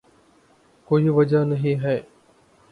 کوئی 0.87 1.09
وجہ 1.09 1.43
نہیں 1.43 1.83
ہے۔ 1.83 1.99